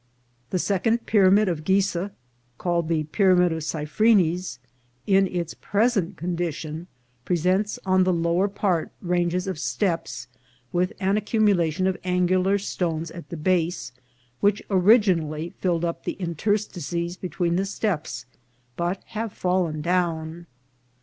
The 0.49 0.57
second 0.57 1.05
pyramid 1.05 1.47
of 1.47 1.63
Ghizeh, 1.63 2.09
called 2.57 2.87
the 2.87 3.03
Pyramid 3.03 3.51
of 3.51 3.63
Cephrenes, 3.63 4.57
in 5.05 5.27
its 5.27 5.53
present 5.53 6.17
condition, 6.17 6.87
presents 7.23 7.77
on 7.85 8.03
the 8.03 8.11
lower 8.11 8.47
part 8.47 8.89
ranges 8.99 9.45
of 9.45 9.59
steps, 9.59 10.27
with 10.73 10.91
an 10.99 11.17
accumulation 11.17 11.85
of 11.85 11.99
angular 12.03 12.57
stones 12.57 13.11
at 13.11 13.29
the 13.29 13.37
base, 13.37 13.91
which 14.39 14.63
originally 14.71 15.53
filled 15.59 15.85
up 15.85 16.03
the 16.03 16.13
interstices 16.19 17.15
between 17.15 17.55
the 17.55 17.65
steps, 17.67 18.25
but 18.75 19.03
have 19.05 19.31
fallen 19.31 19.81
down. 19.83 20.47